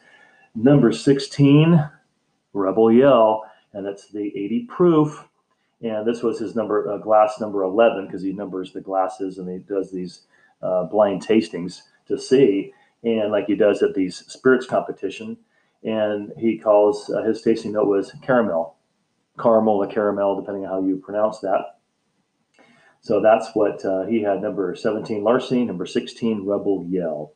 Number 0.53 0.91
16, 0.91 1.89
Rebel 2.51 2.91
Yell, 2.91 3.49
and 3.71 3.87
it's 3.87 4.09
the 4.09 4.27
80 4.35 4.65
proof 4.65 5.25
and 5.83 6.07
this 6.07 6.23
was 6.23 6.39
his 6.39 6.55
number 6.55 6.89
uh, 6.89 6.97
glass 6.97 7.39
number 7.41 7.61
11 7.61 8.07
because 8.07 8.23
he 8.23 8.31
numbers 8.31 8.71
the 8.71 8.81
glasses 8.81 9.37
and 9.37 9.49
he 9.49 9.57
does 9.57 9.91
these 9.91 10.21
uh, 10.61 10.85
blind 10.85 11.25
tastings 11.25 11.81
to 12.07 12.17
see. 12.17 12.73
And 13.03 13.31
like 13.33 13.47
he 13.47 13.55
does 13.55 13.83
at 13.83 13.93
these 13.93 14.23
spirits 14.31 14.65
competition. 14.65 15.37
And 15.83 16.31
he 16.39 16.57
calls 16.57 17.09
uh, 17.09 17.23
his 17.23 17.41
tasting 17.41 17.73
note 17.73 17.87
was 17.87 18.13
caramel 18.21 18.77
caramel 19.37 19.83
or 19.83 19.87
caramel 19.87 20.39
depending 20.39 20.63
on 20.63 20.69
how 20.69 20.87
you 20.87 20.97
pronounce 20.97 21.39
that. 21.39 21.79
So 23.01 23.19
that's 23.19 23.49
what 23.53 23.83
uh, 23.83 24.05
he 24.05 24.21
had 24.21 24.41
number 24.41 24.73
17 24.75 25.21
larceny 25.21 25.65
number 25.65 25.85
16 25.85 26.45
rebel 26.45 26.85
yell. 26.89 27.33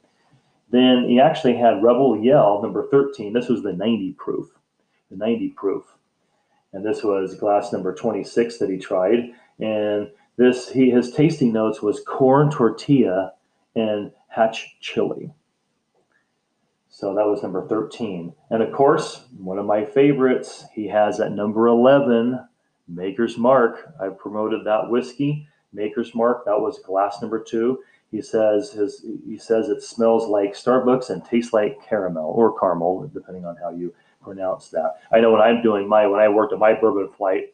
Then 0.70 1.06
he 1.10 1.20
actually 1.20 1.58
had 1.58 1.84
rebel 1.84 2.24
yell 2.24 2.62
number 2.62 2.88
13 2.90 3.34
this 3.34 3.50
was 3.50 3.64
the 3.64 3.74
90 3.74 4.14
proof 4.14 4.48
the 5.10 5.18
90 5.18 5.50
proof 5.50 5.97
and 6.74 6.86
this 6.86 7.04
was 7.04 7.36
glass 7.36 7.72
number 7.72 7.94
26 7.94 8.58
that 8.58 8.70
he 8.70 8.78
tried. 8.78 9.32
And 9.60 10.10
this 10.38 10.70
he 10.70 10.90
his 10.90 11.12
tasting 11.12 11.52
notes 11.52 11.82
was 11.82 12.02
corn 12.06 12.52
tortilla 12.52 13.34
and 13.76 14.12
hatch 14.28 14.78
chili. 14.80 15.32
So 16.90 17.14
that 17.14 17.28
was 17.28 17.44
number 17.44 17.68
13. 17.68 18.34
And 18.50 18.64
of 18.64 18.72
course, 18.72 19.26
one 19.38 19.60
of 19.60 19.66
my 19.66 19.86
favorites, 19.86 20.66
he 20.74 20.88
has 20.88 21.20
at 21.20 21.32
number 21.32 21.68
11, 21.68 22.40
Maker's 22.88 23.38
Mark. 23.38 23.94
I 24.02 24.10
promoted 24.10 24.66
that 24.66 24.90
whiskey, 24.90 25.48
Maker's 25.74 26.16
Mark. 26.16 26.46
That 26.46 26.60
was 26.60 26.80
glass 26.80 27.22
number 27.22 27.40
two. 27.40 27.80
He 28.12 28.22
says 28.22 28.72
his 28.72 29.06
he 29.26 29.38
says 29.38 29.68
it 29.70 29.84
smells 29.84 30.28
like 30.28 30.54
Starbucks 30.54 31.10
and 31.10 31.24
tastes 31.26 31.54
like 31.54 31.78
caramel 31.86 32.32
or 32.32 32.58
caramel, 32.58 33.10
depending 33.14 33.46
on 33.46 33.58
how 33.58 33.70
you 33.70 33.94
pronounce 34.28 34.70
that. 34.70 34.98
I 35.12 35.20
know 35.20 35.32
when 35.32 35.42
I'm 35.42 35.62
doing 35.62 35.88
my 35.88 36.06
when 36.08 36.20
I 36.20 36.28
worked 36.28 36.54
on 36.54 36.60
my 36.60 36.74
bourbon 36.74 37.10
flight, 37.18 37.54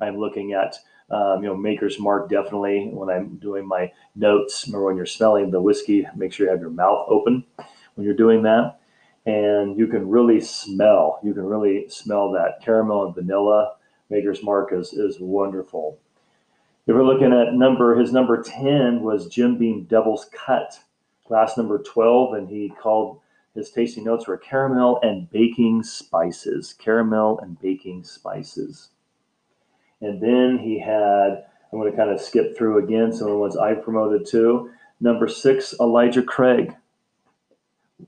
I'm 0.00 0.16
looking 0.16 0.52
at 0.52 0.76
um, 1.10 1.42
you 1.42 1.48
know 1.48 1.56
Maker's 1.56 2.00
Mark 2.00 2.28
definitely 2.28 2.88
when 2.92 3.10
I'm 3.10 3.36
doing 3.36 3.66
my 3.66 3.92
notes. 4.16 4.66
Remember 4.66 4.86
when 4.86 4.96
you're 4.96 5.06
smelling 5.06 5.50
the 5.50 5.60
whiskey, 5.60 6.06
make 6.16 6.32
sure 6.32 6.46
you 6.46 6.52
have 6.52 6.60
your 6.60 6.70
mouth 6.70 7.06
open 7.08 7.44
when 7.94 8.04
you're 8.04 8.14
doing 8.14 8.42
that, 8.42 8.80
and 9.26 9.78
you 9.78 9.86
can 9.86 10.08
really 10.08 10.40
smell. 10.40 11.20
You 11.22 11.34
can 11.34 11.44
really 11.44 11.88
smell 11.88 12.32
that 12.32 12.62
caramel 12.62 13.06
and 13.06 13.14
vanilla. 13.14 13.76
Maker's 14.10 14.42
Mark 14.42 14.72
is 14.72 14.92
is 14.92 15.18
wonderful. 15.20 15.98
If 16.86 16.94
we're 16.94 17.04
looking 17.04 17.32
at 17.32 17.54
number, 17.54 17.98
his 17.98 18.12
number 18.12 18.42
10 18.42 19.00
was 19.00 19.26
Jim 19.28 19.56
Beam 19.56 19.84
Devil's 19.84 20.28
Cut, 20.34 20.78
glass 21.26 21.56
number 21.56 21.82
12, 21.82 22.34
and 22.34 22.46
he 22.46 22.70
called 22.78 23.20
his 23.54 23.70
tasting 23.70 24.04
notes 24.04 24.26
were 24.26 24.36
caramel 24.36 24.98
and 25.02 25.30
baking 25.30 25.84
spices. 25.84 26.74
Caramel 26.74 27.38
and 27.38 27.60
baking 27.60 28.02
spices. 28.02 28.88
And 30.00 30.20
then 30.20 30.58
he 30.58 30.78
had, 30.78 31.44
I'm 31.72 31.78
going 31.78 31.90
to 31.90 31.96
kind 31.96 32.10
of 32.10 32.20
skip 32.20 32.56
through 32.56 32.84
again 32.84 33.12
some 33.12 33.28
of 33.28 33.32
the 33.32 33.38
ones 33.38 33.56
I 33.56 33.74
promoted 33.74 34.26
too. 34.26 34.70
Number 35.00 35.28
six, 35.28 35.74
Elijah 35.80 36.22
Craig. 36.22 36.74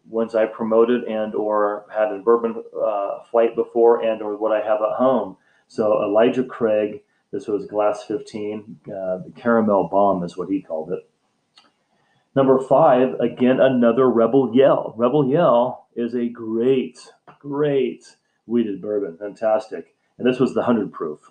Ones 0.08 0.34
I 0.34 0.46
promoted 0.46 1.04
and 1.04 1.34
or 1.34 1.86
had 1.94 2.12
in 2.12 2.22
bourbon 2.22 2.62
uh, 2.84 3.22
flight 3.30 3.54
before 3.54 4.02
and 4.02 4.20
or 4.20 4.36
what 4.36 4.52
I 4.52 4.58
have 4.58 4.82
at 4.82 4.96
home. 4.96 5.36
So 5.68 6.02
Elijah 6.02 6.44
Craig, 6.44 7.02
this 7.30 7.46
was 7.46 7.66
Glass 7.66 8.02
15. 8.04 8.80
Uh, 8.84 8.90
the 9.18 9.32
Caramel 9.36 9.88
Bomb 9.88 10.24
is 10.24 10.36
what 10.36 10.48
he 10.48 10.60
called 10.60 10.92
it. 10.92 11.08
Number 12.36 12.60
five, 12.60 13.14
again, 13.18 13.60
another 13.60 14.10
Rebel 14.10 14.54
Yell. 14.54 14.92
Rebel 14.98 15.26
Yell 15.26 15.88
is 15.96 16.14
a 16.14 16.28
great, 16.28 16.98
great 17.40 18.04
wheated 18.44 18.82
bourbon. 18.82 19.16
Fantastic. 19.16 19.94
And 20.18 20.28
this 20.28 20.38
was 20.38 20.52
the 20.52 20.60
100 20.60 20.92
proof. 20.92 21.30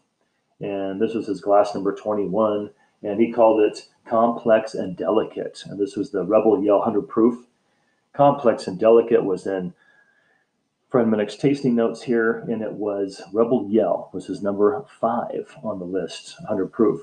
And 0.60 1.00
this 1.00 1.14
was 1.14 1.28
his 1.28 1.42
glass 1.42 1.76
number 1.76 1.94
21. 1.94 2.72
And 3.04 3.20
he 3.20 3.32
called 3.32 3.62
it 3.62 3.88
Complex 4.08 4.74
and 4.74 4.98
Delicate. 4.98 5.64
And 5.68 5.80
this 5.80 5.96
was 5.96 6.10
the 6.10 6.26
Rebel 6.26 6.64
Yell 6.64 6.80
100 6.80 7.08
proof. 7.08 7.46
Complex 8.14 8.66
and 8.66 8.80
Delicate 8.80 9.24
was 9.24 9.46
in 9.46 9.76
Fred 10.90 11.06
Minnick's 11.06 11.36
tasting 11.36 11.76
notes 11.76 12.04
here, 12.04 12.40
and 12.48 12.62
it 12.62 12.74
was 12.74 13.22
Rebel 13.34 13.68
Yell 13.70 14.10
was 14.14 14.28
his 14.28 14.42
number 14.42 14.86
five 15.00 15.56
on 15.62 15.78
the 15.78 15.86
list, 15.86 16.36
100 16.40 16.72
proof. 16.72 17.02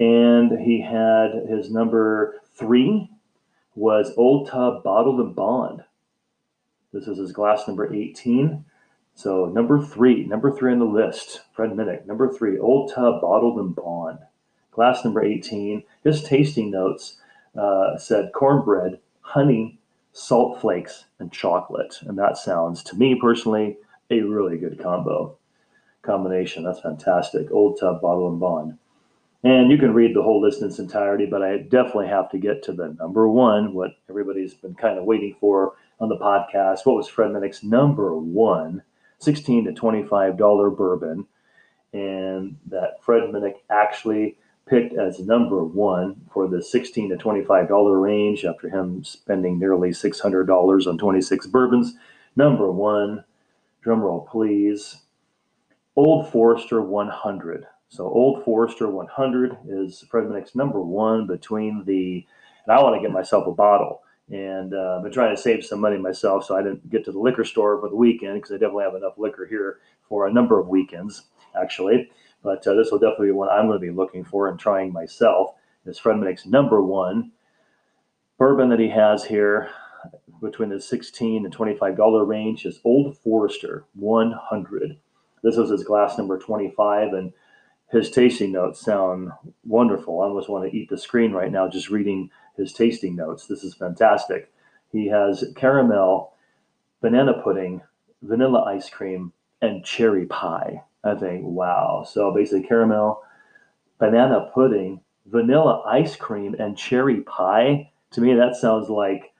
And 0.00 0.58
he 0.60 0.80
had 0.80 1.46
his 1.48 1.70
number 1.70 2.40
three 2.54 3.10
was 3.74 4.12
Old 4.16 4.48
Tub 4.48 4.82
Bottled 4.82 5.20
and 5.20 5.34
Bond. 5.34 5.84
This 6.92 7.08
is 7.08 7.18
his 7.18 7.32
glass 7.32 7.66
number 7.66 7.92
18. 7.92 8.64
So 9.14 9.46
number 9.46 9.84
three, 9.84 10.24
number 10.26 10.50
three 10.50 10.72
on 10.72 10.80
the 10.80 10.84
list, 10.84 11.42
Fred 11.52 11.70
Minnick. 11.70 12.06
Number 12.06 12.32
three, 12.32 12.58
Old 12.58 12.92
Tub 12.92 13.20
Bottled 13.20 13.58
and 13.58 13.74
Bond. 13.74 14.18
Glass 14.72 15.04
number 15.04 15.24
18. 15.24 15.84
His 16.02 16.22
tasting 16.22 16.70
notes 16.70 17.20
uh, 17.56 17.96
said 17.96 18.32
cornbread, 18.32 18.98
honey, 19.20 19.78
salt 20.12 20.60
flakes, 20.60 21.04
and 21.20 21.32
chocolate. 21.32 21.96
And 22.02 22.18
that 22.18 22.36
sounds, 22.36 22.82
to 22.84 22.96
me 22.96 23.16
personally, 23.20 23.76
a 24.10 24.20
really 24.20 24.58
good 24.58 24.80
combo 24.80 25.36
combination. 26.02 26.64
That's 26.64 26.80
fantastic. 26.80 27.50
Old 27.50 27.78
Tub, 27.78 28.00
Bottled 28.00 28.32
and 28.32 28.40
Bond. 28.40 28.78
And 29.44 29.70
you 29.70 29.76
can 29.76 29.92
read 29.92 30.16
the 30.16 30.22
whole 30.22 30.40
list 30.40 30.62
in 30.62 30.68
its 30.68 30.78
entirety, 30.78 31.26
but 31.26 31.42
I 31.42 31.58
definitely 31.58 32.08
have 32.08 32.30
to 32.30 32.38
get 32.38 32.62
to 32.62 32.72
the 32.72 32.96
number 32.98 33.28
one, 33.28 33.74
what 33.74 33.90
everybody's 34.08 34.54
been 34.54 34.74
kind 34.74 34.98
of 34.98 35.04
waiting 35.04 35.36
for 35.38 35.74
on 36.00 36.08
the 36.08 36.16
podcast. 36.16 36.86
What 36.86 36.96
was 36.96 37.08
Fred 37.08 37.30
Minnick's 37.30 37.62
number 37.62 38.16
one, 38.16 38.82
16 39.18 39.66
to 39.66 39.72
$25 39.72 40.76
bourbon? 40.78 41.26
And 41.92 42.56
that 42.68 43.02
Fred 43.02 43.24
Minnick 43.24 43.56
actually 43.68 44.38
picked 44.66 44.94
as 44.94 45.20
number 45.20 45.62
one 45.62 46.22
for 46.32 46.48
the 46.48 46.62
16 46.62 47.10
to 47.10 47.16
$25 47.16 48.02
range 48.02 48.46
after 48.46 48.70
him 48.70 49.04
spending 49.04 49.58
nearly 49.58 49.90
$600 49.90 50.86
on 50.86 50.96
26 50.96 51.46
bourbons. 51.48 51.96
Number 52.34 52.72
one, 52.72 53.24
drumroll 53.84 54.26
please, 54.26 55.02
Old 55.96 56.32
Forester 56.32 56.80
100. 56.80 57.66
So 57.94 58.08
Old 58.08 58.42
Forester 58.42 58.88
100 58.88 59.56
is 59.68 60.04
Minnick's 60.12 60.56
number 60.56 60.80
one 60.80 61.28
between 61.28 61.84
the, 61.86 62.26
and 62.66 62.76
I 62.76 62.82
want 62.82 62.96
to 62.96 63.00
get 63.00 63.12
myself 63.12 63.46
a 63.46 63.52
bottle. 63.52 64.02
And 64.28 64.74
uh, 64.74 64.96
I've 64.96 65.04
been 65.04 65.12
trying 65.12 65.34
to 65.34 65.40
save 65.40 65.64
some 65.64 65.80
money 65.80 65.96
myself, 65.96 66.44
so 66.44 66.56
I 66.56 66.62
didn't 66.64 66.90
get 66.90 67.04
to 67.04 67.12
the 67.12 67.20
liquor 67.20 67.44
store 67.44 67.80
for 67.80 67.88
the 67.88 67.94
weekend 67.94 68.34
because 68.34 68.50
I 68.50 68.54
definitely 68.54 68.82
have 68.82 68.96
enough 68.96 69.16
liquor 69.16 69.46
here 69.46 69.78
for 70.08 70.26
a 70.26 70.32
number 70.32 70.58
of 70.58 70.66
weekends, 70.66 71.26
actually. 71.56 72.10
But 72.42 72.66
uh, 72.66 72.74
this 72.74 72.90
will 72.90 72.98
definitely 72.98 73.28
be 73.28 73.32
one 73.32 73.48
I'm 73.48 73.68
going 73.68 73.78
to 73.78 73.86
be 73.86 73.92
looking 73.92 74.24
for 74.24 74.48
and 74.48 74.58
trying 74.58 74.92
myself. 74.92 75.54
Is 75.86 75.96
Fred 75.96 76.16
Minnick's 76.16 76.46
number 76.46 76.82
one 76.82 77.30
bourbon 78.38 78.70
that 78.70 78.80
he 78.80 78.88
has 78.88 79.22
here 79.22 79.70
between 80.42 80.70
the 80.70 80.80
16 80.80 81.44
and 81.44 81.52
25 81.52 81.96
dollar 81.96 82.24
range 82.24 82.66
is 82.66 82.80
Old 82.82 83.16
Forester 83.18 83.84
100. 83.94 84.98
This 85.44 85.56
was 85.56 85.70
his 85.70 85.84
glass 85.84 86.18
number 86.18 86.40
25, 86.40 87.12
and 87.12 87.32
his 87.90 88.10
tasting 88.10 88.52
notes 88.52 88.80
sound 88.80 89.30
wonderful. 89.64 90.20
I 90.20 90.24
almost 90.26 90.48
want 90.48 90.70
to 90.70 90.76
eat 90.76 90.88
the 90.90 90.98
screen 90.98 91.32
right 91.32 91.52
now 91.52 91.68
just 91.68 91.90
reading 91.90 92.30
his 92.56 92.72
tasting 92.72 93.14
notes. 93.14 93.46
This 93.46 93.62
is 93.62 93.74
fantastic. 93.74 94.52
He 94.90 95.06
has 95.08 95.44
caramel, 95.56 96.34
banana 97.00 97.40
pudding, 97.42 97.82
vanilla 98.22 98.62
ice 98.62 98.88
cream, 98.88 99.32
and 99.60 99.84
cherry 99.84 100.26
pie. 100.26 100.82
I 101.04 101.14
think, 101.14 101.44
wow. 101.44 102.06
So 102.08 102.32
basically, 102.32 102.66
caramel, 102.66 103.22
banana 103.98 104.50
pudding, 104.54 105.00
vanilla 105.26 105.82
ice 105.86 106.16
cream, 106.16 106.56
and 106.58 106.78
cherry 106.78 107.20
pie. 107.20 107.90
To 108.12 108.20
me, 108.20 108.34
that 108.34 108.56
sounds 108.56 108.88
like, 108.88 109.32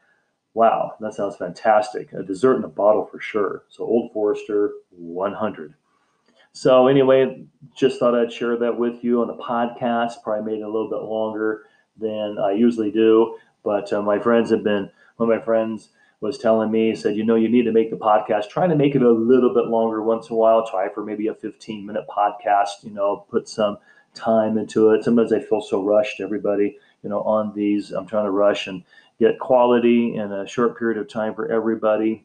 wow, 0.53 0.95
that 1.01 1.15
sounds 1.15 1.37
fantastic. 1.37 2.13
A 2.13 2.23
dessert 2.23 2.57
in 2.57 2.65
a 2.65 2.69
bottle 2.69 3.07
for 3.07 3.21
sure. 3.21 3.65
So, 3.69 3.85
Old 3.85 4.13
Forester 4.13 4.73
100. 4.91 5.75
So, 6.55 6.87
anyway, 6.87 7.45
just 7.75 7.99
thought 7.99 8.15
I'd 8.15 8.33
share 8.33 8.57
that 8.57 8.79
with 8.79 9.03
you 9.03 9.21
on 9.21 9.27
the 9.27 9.35
podcast. 9.35 10.23
Probably 10.23 10.53
made 10.53 10.61
it 10.61 10.65
a 10.65 10.71
little 10.71 10.89
bit 10.89 11.03
longer 11.03 11.65
than 11.99 12.39
I 12.39 12.53
usually 12.53 12.93
do. 12.93 13.37
But 13.65 13.93
uh, 13.93 14.03
my 14.03 14.21
friends 14.21 14.51
have 14.51 14.63
been, 14.63 14.89
one 15.17 15.31
of 15.31 15.37
my 15.37 15.45
friends, 15.45 15.89
was 16.21 16.39
telling 16.39 16.71
me, 16.71 16.95
said, 16.95 17.17
you 17.17 17.25
know, 17.25 17.35
you 17.35 17.49
need 17.49 17.65
to 17.65 17.73
make 17.73 17.91
the 17.91 17.97
podcast, 17.97 18.49
try 18.49 18.69
to 18.69 18.77
make 18.77 18.95
it 18.95 19.03
a 19.03 19.11
little 19.11 19.53
bit 19.53 19.67
longer 19.67 20.01
once 20.01 20.29
in 20.31 20.35
a 20.35 20.39
while. 20.39 20.65
Try 20.65 20.89
for 20.89 21.05
maybe 21.05 21.27
a 21.27 21.35
15 21.35 21.85
minute 21.85 22.07
podcast, 22.09 22.85
you 22.85 22.93
know, 22.93 23.27
put 23.29 23.49
some 23.49 23.77
time 24.15 24.57
into 24.57 24.91
it. 24.91 25.03
Sometimes 25.03 25.33
I 25.33 25.41
feel 25.41 25.61
so 25.61 25.83
rushed, 25.83 26.21
everybody, 26.21 26.79
you 27.03 27.11
know, 27.11 27.21
on 27.23 27.53
these. 27.55 27.91
I'm 27.91 28.07
trying 28.07 28.27
to 28.27 28.31
rush 28.31 28.69
and 28.69 28.85
get 29.19 29.41
quality 29.41 30.15
in 30.15 30.33
a 30.33 30.47
short 30.47 30.79
period 30.79 30.99
of 30.99 31.09
time 31.09 31.35
for 31.35 31.51
everybody. 31.51 32.25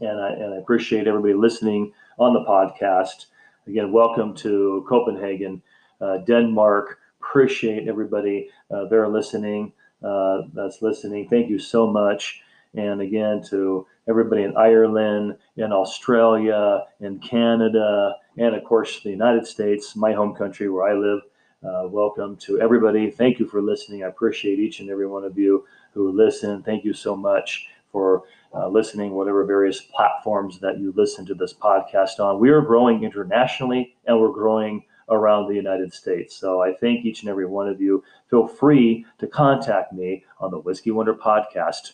And 0.00 0.20
I, 0.20 0.30
and 0.30 0.52
I 0.52 0.56
appreciate 0.56 1.06
everybody 1.06 1.34
listening 1.34 1.92
on 2.18 2.34
the 2.34 2.44
podcast. 2.44 3.26
Again, 3.66 3.90
welcome 3.90 4.32
to 4.36 4.86
Copenhagen, 4.88 5.60
uh, 6.00 6.18
Denmark. 6.18 7.00
Appreciate 7.20 7.88
everybody 7.88 8.48
uh, 8.70 8.84
there 8.84 9.08
listening. 9.08 9.72
Uh, 10.04 10.42
that's 10.52 10.82
listening. 10.82 11.28
Thank 11.28 11.50
you 11.50 11.58
so 11.58 11.84
much 11.90 12.42
and 12.74 13.00
again 13.00 13.42
to 13.50 13.84
everybody 14.08 14.44
in 14.44 14.56
Ireland, 14.56 15.36
in 15.56 15.72
Australia, 15.72 16.84
in 17.00 17.18
Canada, 17.18 18.14
and 18.36 18.54
of 18.54 18.62
course 18.62 19.02
the 19.02 19.10
United 19.10 19.46
States, 19.46 19.96
my 19.96 20.12
home 20.12 20.34
country 20.34 20.68
where 20.68 20.88
I 20.88 20.92
live. 20.92 21.20
Uh, 21.64 21.88
welcome 21.88 22.36
to 22.36 22.60
everybody. 22.60 23.10
Thank 23.10 23.40
you 23.40 23.48
for 23.48 23.60
listening. 23.60 24.04
I 24.04 24.08
appreciate 24.08 24.60
each 24.60 24.78
and 24.78 24.90
every 24.90 25.08
one 25.08 25.24
of 25.24 25.36
you 25.36 25.64
who 25.92 26.12
listen. 26.12 26.62
Thank 26.62 26.84
you 26.84 26.92
so 26.92 27.16
much 27.16 27.66
for 27.90 28.22
uh, 28.56 28.68
listening, 28.68 29.12
whatever 29.12 29.44
various 29.44 29.80
platforms 29.80 30.58
that 30.60 30.78
you 30.78 30.92
listen 30.96 31.26
to 31.26 31.34
this 31.34 31.52
podcast 31.52 32.18
on. 32.20 32.40
We 32.40 32.50
are 32.50 32.62
growing 32.62 33.04
internationally 33.04 33.96
and 34.06 34.18
we're 34.18 34.32
growing 34.32 34.84
around 35.08 35.46
the 35.46 35.54
United 35.54 35.92
States. 35.92 36.34
So 36.34 36.62
I 36.62 36.72
thank 36.74 37.04
each 37.04 37.20
and 37.20 37.30
every 37.30 37.46
one 37.46 37.68
of 37.68 37.80
you. 37.80 38.02
Feel 38.30 38.48
free 38.48 39.04
to 39.18 39.26
contact 39.26 39.92
me 39.92 40.24
on 40.40 40.50
the 40.50 40.58
Whiskey 40.58 40.90
Wonder 40.90 41.14
Podcast 41.14 41.92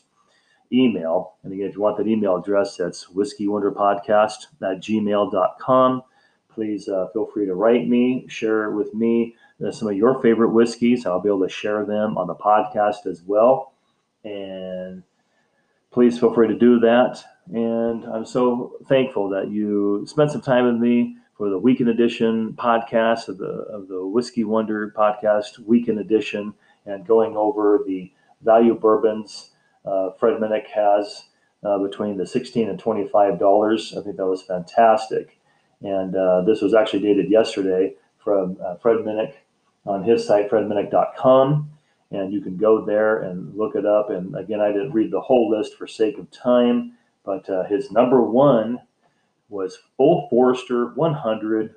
email. 0.73 1.35
And 1.43 1.53
again, 1.53 1.67
if 1.67 1.75
you 1.75 1.83
want 1.83 1.99
that 1.99 2.07
email 2.07 2.37
address, 2.37 2.77
that's 2.77 3.07
whiskeywonderpodcast 3.07 4.47
at 4.63 4.81
gmail.com. 4.81 6.03
please 6.49 6.89
uh, 6.89 7.09
feel 7.13 7.27
free 7.27 7.47
to 7.47 7.55
write 7.55 7.89
me, 7.89 8.27
share 8.29 8.71
with 8.71 8.95
me 8.95 9.35
uh, 9.67 9.71
some 9.71 9.89
of 9.89 9.97
your 9.97 10.21
favorite 10.23 10.51
whiskeys. 10.51 11.07
I'll 11.07 11.21
be 11.21 11.29
able 11.29 11.43
to 11.43 11.49
share 11.49 11.85
them 11.85 12.17
on 12.17 12.27
the 12.27 12.35
podcast 12.35 13.07
as 13.07 13.23
well. 13.23 13.75
And 14.25 15.03
please 15.93 16.19
feel 16.19 16.35
free 16.35 16.49
to 16.49 16.59
do 16.59 16.81
that. 16.81 17.23
And 17.53 18.05
I'm 18.05 18.25
so 18.25 18.73
thankful 18.89 19.29
that 19.31 19.51
you 19.51 20.05
spent 20.07 20.31
some 20.31 20.41
time 20.41 20.67
with 20.67 20.77
me 20.77 21.17
for 21.37 21.51
the 21.51 21.59
weekend 21.59 21.89
edition 21.89 22.55
podcast 22.55 23.29
of 23.29 23.39
the 23.39 23.67
of 23.71 23.89
the 23.89 24.07
Whiskey 24.07 24.45
Wonder 24.45 24.93
podcast, 24.97 25.59
weekend 25.61 25.99
edition, 25.99 26.55
and 26.87 27.07
going 27.07 27.37
over 27.37 27.83
the 27.87 28.13
value 28.43 28.75
bourbons 28.75 29.51
uh, 29.85 30.11
Fred 30.19 30.41
Minnick 30.41 30.67
has 30.69 31.25
uh, 31.65 31.79
between 31.79 32.17
the 32.17 32.27
16 32.27 32.69
and 32.69 32.79
25 32.79 33.39
dollars. 33.39 33.95
I 33.97 34.03
think 34.03 34.17
that 34.17 34.27
was 34.27 34.43
fantastic. 34.43 35.39
And 35.83 36.15
uh, 36.15 36.43
this 36.43 36.61
was 36.61 36.75
actually 36.75 37.01
dated 37.01 37.31
yesterday 37.31 37.95
from 38.19 38.57
uh, 38.65 38.77
Fred 38.77 38.99
Minnick 38.99 39.35
on 39.85 40.05
his 40.05 40.25
site, 40.25 40.49
fredminnick.com. 40.49 41.72
And 42.13 42.33
you 42.33 42.41
can 42.41 42.57
go 42.57 42.85
there 42.85 43.23
and 43.23 43.57
look 43.57 43.75
it 43.75 43.87
up. 43.87 44.11
And 44.11 44.37
again, 44.37 44.61
I 44.61 44.69
didn't 44.69 44.93
read 44.93 45.11
the 45.11 45.21
whole 45.21 45.51
list 45.51 45.77
for 45.77 45.87
sake 45.87 46.19
of 46.19 46.31
time, 46.31 46.93
but 47.25 47.49
uh, 47.49 47.65
his 47.65 47.91
number 47.91 48.23
one 48.23 48.79
was 49.49 49.79
Old 49.99 50.29
Forester 50.31 50.93
100 50.95 51.75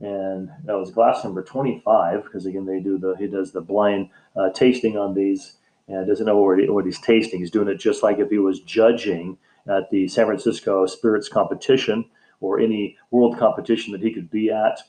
and 0.00 0.50
that 0.64 0.78
was 0.78 0.90
glass 0.90 1.22
number 1.24 1.42
25 1.42 2.24
because 2.24 2.46
again 2.46 2.64
they 2.64 2.80
do 2.80 2.98
the 2.98 3.14
he 3.18 3.26
does 3.26 3.52
the 3.52 3.60
blind 3.60 4.08
uh, 4.36 4.48
tasting 4.50 4.96
on 4.96 5.14
these 5.14 5.56
and 5.88 6.06
doesn't 6.06 6.26
know 6.26 6.38
what, 6.38 6.58
he, 6.58 6.68
what 6.68 6.86
he's 6.86 7.00
tasting 7.00 7.40
he's 7.40 7.50
doing 7.50 7.68
it 7.68 7.76
just 7.76 8.02
like 8.02 8.18
if 8.18 8.30
he 8.30 8.38
was 8.38 8.60
judging 8.60 9.36
at 9.68 9.90
the 9.90 10.08
san 10.08 10.26
francisco 10.26 10.86
spirits 10.86 11.28
competition 11.28 12.04
or 12.40 12.58
any 12.58 12.96
world 13.10 13.38
competition 13.38 13.92
that 13.92 14.00
he 14.00 14.12
could 14.12 14.30
be 14.30 14.50
at 14.50 14.80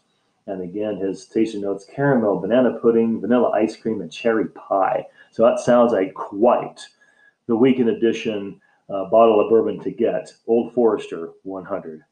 and 0.48 0.62
again 0.62 0.98
his 0.98 1.26
tasting 1.26 1.62
notes 1.62 1.86
caramel 1.86 2.40
banana 2.40 2.78
pudding 2.80 3.20
vanilla 3.22 3.50
ice 3.52 3.76
cream 3.76 4.02
and 4.02 4.12
cherry 4.12 4.48
pie 4.50 5.06
so 5.32 5.44
that 5.44 5.60
sounds 5.60 5.94
like 5.94 6.14
quite 6.14 6.82
the 7.48 7.56
weekend 7.56 7.90
edition 7.90 8.60
uh, 8.90 9.06
bottle 9.06 9.40
of 9.40 9.50
bourbon 9.50 9.80
to 9.80 9.92
get 9.92 10.32
old 10.48 10.74
forester 10.74 11.32
100 11.44 12.04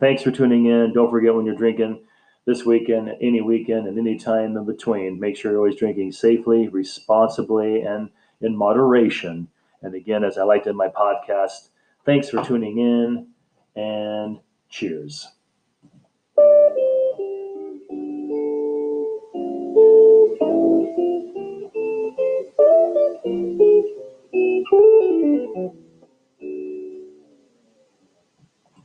thanks 0.00 0.22
for 0.22 0.30
tuning 0.30 0.66
in 0.66 0.92
don't 0.92 1.10
forget 1.10 1.34
when 1.34 1.46
you're 1.46 1.54
drinking 1.54 2.00
this 2.46 2.64
weekend, 2.64 3.12
any 3.20 3.40
weekend, 3.40 3.88
and 3.88 3.98
any 3.98 4.16
time 4.16 4.56
in 4.56 4.64
between. 4.64 5.20
Make 5.20 5.36
sure 5.36 5.50
you're 5.50 5.60
always 5.60 5.76
drinking 5.76 6.12
safely, 6.12 6.68
responsibly, 6.68 7.82
and 7.82 8.08
in 8.40 8.56
moderation. 8.56 9.48
And 9.82 9.94
again, 9.94 10.24
as 10.24 10.38
I 10.38 10.44
liked 10.44 10.68
in 10.68 10.76
my 10.76 10.88
podcast, 10.88 11.68
thanks 12.04 12.30
for 12.30 12.42
tuning 12.44 12.78
in 12.78 13.26
and 13.74 14.38
cheers. 14.70 15.28